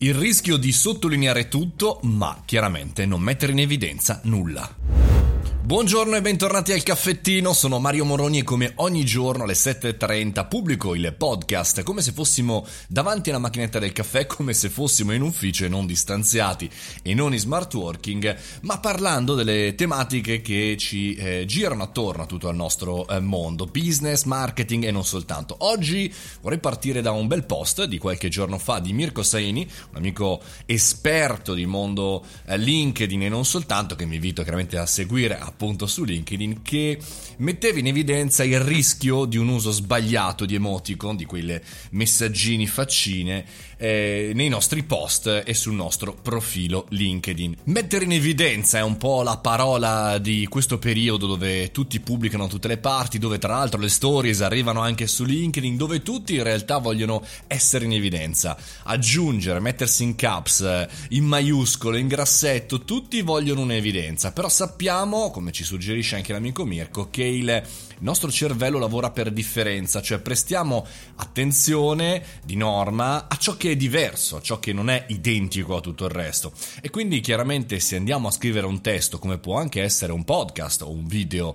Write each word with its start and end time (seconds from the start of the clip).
Il 0.00 0.14
rischio 0.14 0.58
di 0.58 0.70
sottolineare 0.70 1.48
tutto, 1.48 1.98
ma 2.02 2.42
chiaramente 2.44 3.04
non 3.04 3.20
mettere 3.20 3.50
in 3.50 3.58
evidenza 3.58 4.20
nulla. 4.24 4.97
Buongiorno 5.68 6.16
e 6.16 6.22
bentornati 6.22 6.72
al 6.72 6.82
caffettino, 6.82 7.52
sono 7.52 7.78
Mario 7.78 8.06
Moroni 8.06 8.38
e 8.38 8.42
come 8.42 8.72
ogni 8.76 9.04
giorno 9.04 9.44
alle 9.44 9.52
7.30 9.52 10.48
pubblico 10.48 10.94
il 10.94 11.14
podcast 11.14 11.82
come 11.82 12.00
se 12.00 12.12
fossimo 12.12 12.66
davanti 12.88 13.28
alla 13.28 13.38
macchinetta 13.38 13.78
del 13.78 13.92
caffè, 13.92 14.24
come 14.24 14.54
se 14.54 14.70
fossimo 14.70 15.12
in 15.12 15.20
ufficio 15.20 15.66
e 15.66 15.68
non 15.68 15.84
distanziati 15.84 16.70
e 17.02 17.12
non 17.12 17.34
in 17.34 17.38
smart 17.38 17.74
working, 17.74 18.34
ma 18.62 18.78
parlando 18.78 19.34
delle 19.34 19.74
tematiche 19.74 20.40
che 20.40 20.74
ci 20.78 21.14
eh, 21.16 21.44
girano 21.44 21.82
attorno 21.82 22.22
a 22.22 22.26
tutto 22.26 22.48
il 22.48 22.56
nostro 22.56 23.06
eh, 23.06 23.20
mondo, 23.20 23.66
business, 23.66 24.22
marketing 24.22 24.84
e 24.84 24.90
non 24.90 25.04
soltanto. 25.04 25.54
Oggi 25.58 26.10
vorrei 26.40 26.60
partire 26.60 27.02
da 27.02 27.10
un 27.10 27.26
bel 27.26 27.44
post 27.44 27.84
di 27.84 27.98
qualche 27.98 28.30
giorno 28.30 28.56
fa 28.56 28.78
di 28.78 28.94
Mirko 28.94 29.22
Saini, 29.22 29.68
un 29.90 29.96
amico 29.96 30.40
esperto 30.64 31.52
di 31.52 31.66
mondo 31.66 32.24
eh, 32.46 32.56
LinkedIn 32.56 33.24
e 33.24 33.28
non 33.28 33.44
soltanto, 33.44 33.96
che 33.96 34.06
mi 34.06 34.14
invito 34.14 34.42
chiaramente 34.42 34.78
a 34.78 34.86
seguire 34.86 35.38
a 35.38 35.52
appunto 35.58 35.88
su 35.88 36.04
LinkedIn 36.04 36.62
che 36.62 37.00
metteva 37.38 37.80
in 37.80 37.88
evidenza 37.88 38.44
il 38.44 38.60
rischio 38.60 39.24
di 39.24 39.36
un 39.38 39.48
uso 39.48 39.72
sbagliato 39.72 40.46
di 40.46 40.54
emoticon, 40.54 41.16
di 41.16 41.24
quelle 41.24 41.60
messaggini 41.90 42.68
faccine 42.68 43.44
eh, 43.76 44.30
nei 44.34 44.48
nostri 44.48 44.84
post 44.84 45.42
e 45.44 45.54
sul 45.54 45.74
nostro 45.74 46.14
profilo 46.14 46.86
LinkedIn. 46.90 47.56
Mettere 47.64 48.04
in 48.04 48.12
evidenza 48.12 48.78
è 48.78 48.82
un 48.82 48.96
po' 48.96 49.22
la 49.22 49.38
parola 49.38 50.18
di 50.18 50.46
questo 50.46 50.78
periodo 50.78 51.26
dove 51.26 51.72
tutti 51.72 51.98
pubblicano 51.98 52.46
tutte 52.46 52.68
le 52.68 52.78
parti, 52.78 53.18
dove 53.18 53.38
tra 53.38 53.54
l'altro 53.54 53.80
le 53.80 53.88
stories 53.88 54.40
arrivano 54.42 54.80
anche 54.80 55.08
su 55.08 55.24
LinkedIn, 55.24 55.76
dove 55.76 56.02
tutti 56.02 56.36
in 56.36 56.44
realtà 56.44 56.78
vogliono 56.78 57.24
essere 57.48 57.84
in 57.84 57.94
evidenza, 57.94 58.56
aggiungere, 58.84 59.58
mettersi 59.58 60.04
in 60.04 60.14
caps, 60.14 60.86
in 61.10 61.24
maiuscolo, 61.24 61.96
in 61.96 62.06
grassetto, 62.06 62.82
tutti 62.82 63.22
vogliono 63.22 63.62
un'evidenza, 63.62 64.30
però 64.30 64.48
sappiamo, 64.48 65.32
come 65.32 65.46
ci 65.52 65.64
suggerisce 65.64 66.16
anche 66.16 66.32
l'amico 66.32 66.64
Mirko, 66.64 67.08
che 67.10 67.24
il 67.24 67.62
nostro 68.00 68.30
cervello 68.30 68.78
lavora 68.78 69.10
per 69.10 69.30
differenza, 69.30 70.00
cioè 70.00 70.18
prestiamo 70.18 70.86
attenzione 71.16 72.22
di 72.44 72.56
norma 72.56 73.26
a 73.28 73.36
ciò 73.36 73.56
che 73.56 73.72
è 73.72 73.76
diverso, 73.76 74.36
a 74.36 74.42
ciò 74.42 74.58
che 74.58 74.72
non 74.72 74.90
è 74.90 75.04
identico 75.08 75.76
a 75.76 75.80
tutto 75.80 76.04
il 76.04 76.10
resto. 76.10 76.52
E 76.80 76.90
quindi 76.90 77.20
chiaramente 77.20 77.80
se 77.80 77.96
andiamo 77.96 78.28
a 78.28 78.32
scrivere 78.32 78.66
un 78.66 78.80
testo, 78.80 79.18
come 79.18 79.38
può 79.38 79.58
anche 79.58 79.82
essere 79.82 80.12
un 80.12 80.24
podcast 80.24 80.82
o 80.82 80.90
un 80.90 81.06
video, 81.06 81.54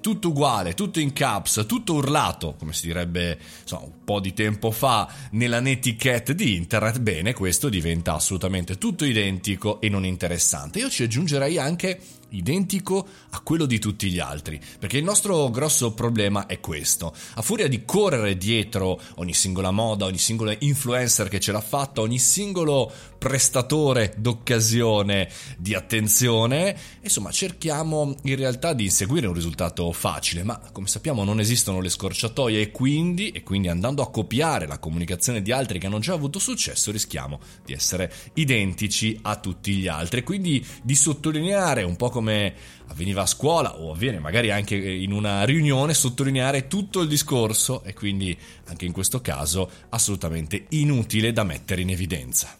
tutto 0.00 0.28
uguale, 0.28 0.74
tutto 0.74 1.00
in 1.00 1.12
caps, 1.12 1.64
tutto 1.66 1.94
urlato, 1.94 2.54
come 2.58 2.72
si 2.72 2.86
direbbe 2.86 3.38
insomma, 3.62 3.84
un 3.84 4.04
po' 4.04 4.20
di 4.20 4.32
tempo 4.32 4.70
fa 4.70 5.08
nella 5.32 5.60
netiquette 5.60 6.34
di 6.34 6.54
internet, 6.56 6.98
bene, 6.98 7.34
questo 7.34 7.68
diventa 7.68 8.14
assolutamente 8.14 8.78
tutto 8.78 9.04
identico 9.04 9.80
e 9.80 9.88
non 9.88 10.04
interessante. 10.04 10.78
Io 10.78 10.90
ci 10.90 11.02
aggiungerei 11.02 11.58
anche 11.58 12.00
identico 12.30 13.06
a 13.30 13.40
quello 13.40 13.66
di 13.66 13.78
tutti 13.78 14.10
gli 14.10 14.18
altri, 14.18 14.60
perché 14.78 14.98
il 14.98 15.04
nostro 15.04 15.50
grosso 15.50 15.92
problema 15.92 16.46
è 16.46 16.60
questo. 16.60 17.14
A 17.34 17.42
furia 17.42 17.68
di 17.68 17.84
correre 17.84 18.36
dietro 18.36 19.00
ogni 19.16 19.34
singola 19.34 19.70
moda, 19.70 20.06
ogni 20.06 20.18
singolo 20.18 20.54
influencer 20.58 21.28
che 21.28 21.40
ce 21.40 21.52
l'ha 21.52 21.60
fatta, 21.60 22.00
ogni 22.00 22.18
singolo 22.18 22.92
prestatore 23.18 24.14
d'occasione 24.16 25.28
di 25.56 25.74
attenzione, 25.74 26.76
insomma, 27.02 27.30
cerchiamo 27.30 28.14
in 28.22 28.36
realtà 28.36 28.72
di 28.72 28.84
inseguire 28.84 29.26
un 29.26 29.34
risultato 29.34 29.90
facile, 29.92 30.42
ma 30.42 30.60
come 30.72 30.86
sappiamo 30.86 31.24
non 31.24 31.40
esistono 31.40 31.80
le 31.80 31.88
scorciatoie 31.88 32.60
e 32.60 32.70
quindi, 32.70 33.30
e 33.30 33.42
quindi 33.42 33.68
andando 33.68 34.02
a 34.02 34.10
copiare 34.10 34.66
la 34.66 34.78
comunicazione 34.78 35.42
di 35.42 35.52
altri 35.52 35.78
che 35.78 35.86
hanno 35.86 35.98
già 35.98 36.12
avuto 36.12 36.38
successo 36.38 36.90
rischiamo 36.90 37.40
di 37.64 37.72
essere 37.72 38.12
identici 38.34 39.18
a 39.22 39.36
tutti 39.36 39.74
gli 39.74 39.88
altri, 39.88 40.22
quindi 40.22 40.64
di 40.82 40.94
sottolineare 40.94 41.82
un 41.82 41.96
po' 41.96 42.10
come 42.16 42.54
avveniva 42.86 43.22
a 43.22 43.26
scuola 43.26 43.78
o 43.78 43.92
avviene 43.92 44.18
magari 44.18 44.50
anche 44.50 44.74
in 44.74 45.12
una 45.12 45.44
riunione, 45.44 45.92
sottolineare 45.92 46.66
tutto 46.66 47.02
il 47.02 47.08
discorso 47.08 47.82
e 47.82 47.92
quindi 47.92 48.34
anche 48.68 48.86
in 48.86 48.92
questo 48.92 49.20
caso 49.20 49.70
assolutamente 49.90 50.64
inutile 50.70 51.34
da 51.34 51.44
mettere 51.44 51.82
in 51.82 51.90
evidenza. 51.90 52.56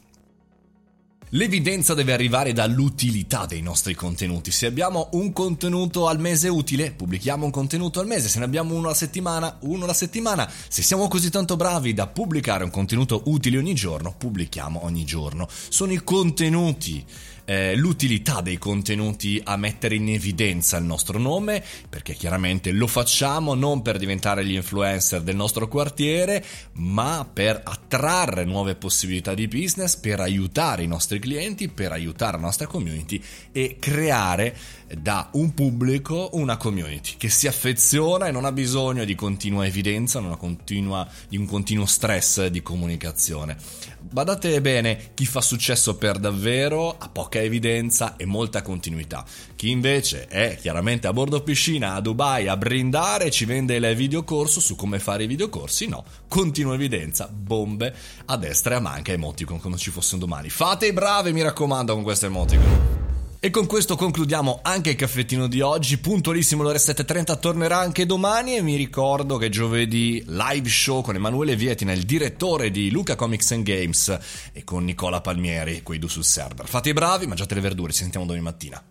L'evidenza 1.30 1.94
deve 1.94 2.12
arrivare 2.12 2.52
dall'utilità 2.52 3.46
dei 3.46 3.60
nostri 3.60 3.94
contenuti. 3.94 4.52
Se 4.52 4.66
abbiamo 4.66 5.08
un 5.12 5.32
contenuto 5.32 6.06
al 6.06 6.20
mese 6.20 6.48
utile, 6.48 6.92
pubblichiamo 6.92 7.46
un 7.46 7.50
contenuto 7.50 7.98
al 7.98 8.06
mese. 8.06 8.28
Se 8.28 8.38
ne 8.38 8.44
abbiamo 8.44 8.74
uno 8.74 8.86
alla 8.86 8.94
settimana, 8.94 9.56
uno 9.62 9.84
alla 9.84 9.92
settimana. 9.92 10.48
Se 10.68 10.82
siamo 10.82 11.08
così 11.08 11.30
tanto 11.30 11.56
bravi 11.56 11.94
da 11.94 12.06
pubblicare 12.06 12.62
un 12.62 12.70
contenuto 12.70 13.22
utile 13.24 13.58
ogni 13.58 13.74
giorno, 13.74 14.14
pubblichiamo 14.16 14.84
ogni 14.84 15.04
giorno. 15.04 15.48
Sono 15.50 15.92
i 15.92 16.04
contenuti 16.04 17.04
eh, 17.46 17.74
l'utilità 17.76 18.42
dei 18.42 18.58
contenuti 18.58 19.40
a 19.42 19.56
mettere 19.56 19.94
in 19.94 20.10
evidenza 20.10 20.76
il 20.76 20.84
nostro 20.84 21.18
nome, 21.18 21.64
perché 21.88 22.12
chiaramente 22.12 22.72
lo 22.72 22.86
facciamo 22.86 23.54
non 23.54 23.80
per 23.80 23.96
diventare 23.96 24.44
gli 24.44 24.54
influencer 24.54 25.22
del 25.22 25.36
nostro 25.36 25.68
quartiere, 25.68 26.44
ma 26.74 27.26
per 27.32 27.62
attrarre 27.64 28.44
nuove 28.44 28.74
possibilità 28.74 29.32
di 29.32 29.48
business, 29.48 29.96
per 29.96 30.20
aiutare 30.20 30.82
i 30.82 30.88
nostri 30.88 31.18
clienti, 31.18 31.68
per 31.68 31.92
aiutare 31.92 32.36
la 32.36 32.42
nostra 32.42 32.66
community 32.66 33.22
e 33.52 33.76
creare 33.78 34.56
da 34.94 35.30
un 35.32 35.52
pubblico 35.54 36.30
una 36.32 36.56
community 36.56 37.14
che 37.16 37.28
si 37.28 37.46
affeziona 37.48 38.26
e 38.26 38.30
non 38.30 38.44
ha 38.44 38.52
bisogno 38.52 39.04
di 39.04 39.14
continua 39.14 39.66
evidenza, 39.66 40.20
continua, 40.20 41.08
di 41.28 41.36
un 41.36 41.46
continuo 41.46 41.86
stress 41.86 42.46
di 42.46 42.62
comunicazione. 42.62 43.56
Badate 44.00 44.60
bene, 44.60 45.10
chi 45.14 45.26
fa 45.26 45.40
successo 45.40 45.96
per 45.96 46.18
davvero 46.18 46.96
ha 46.96 47.08
poca 47.08 47.35
evidenza 47.40 48.16
e 48.16 48.24
molta 48.24 48.62
continuità. 48.62 49.24
Chi 49.54 49.70
invece 49.70 50.26
è 50.26 50.56
chiaramente 50.60 51.06
a 51.06 51.12
bordo 51.12 51.42
piscina 51.42 51.94
a 51.94 52.00
Dubai 52.00 52.48
a 52.48 52.56
brindare 52.56 53.30
ci 53.30 53.44
vende 53.44 53.76
il 53.76 53.94
videocorso 53.94 54.60
su 54.60 54.76
come 54.76 54.98
fare 54.98 55.24
i 55.24 55.26
videocorsi, 55.26 55.86
no, 55.86 56.04
continua 56.28 56.74
evidenza, 56.74 57.28
bombe 57.32 57.94
a 58.26 58.36
destra 58.36 58.74
e 58.74 58.76
a 58.76 58.80
manca, 58.80 59.12
emoticon 59.12 59.60
come 59.60 59.76
ci 59.76 59.90
fosse 59.90 60.14
un 60.14 60.20
domani. 60.20 60.48
Fate 60.48 60.86
i 60.86 60.92
bravi, 60.92 61.32
mi 61.32 61.42
raccomando, 61.42 61.94
con 61.94 62.02
questo 62.02 62.26
emoticon. 62.26 63.05
E 63.38 63.50
con 63.50 63.66
questo 63.66 63.96
concludiamo 63.96 64.60
anche 64.62 64.90
il 64.90 64.96
caffettino 64.96 65.46
di 65.46 65.60
oggi, 65.60 65.98
puntualissimo 65.98 66.62
l'ora 66.62 66.78
7.30, 66.78 67.38
tornerà 67.38 67.78
anche 67.78 68.06
domani 68.06 68.56
e 68.56 68.62
mi 68.62 68.76
ricordo 68.76 69.36
che 69.36 69.50
giovedì 69.50 70.24
live 70.26 70.68
show 70.68 71.02
con 71.02 71.14
Emanuele 71.14 71.54
Vietina, 71.54 71.92
il 71.92 72.04
direttore 72.04 72.70
di 72.70 72.90
Luca 72.90 73.14
Comics 73.14 73.52
and 73.52 73.64
Games 73.64 74.18
e 74.52 74.64
con 74.64 74.84
Nicola 74.84 75.20
Palmieri, 75.20 75.82
qui 75.82 75.98
sul 76.08 76.24
server. 76.24 76.66
Fate 76.66 76.88
i 76.88 76.94
bravi, 76.94 77.26
mangiate 77.26 77.54
le 77.54 77.60
verdure, 77.60 77.92
ci 77.92 78.00
sentiamo 78.00 78.24
domani 78.24 78.42
mattina. 78.42 78.82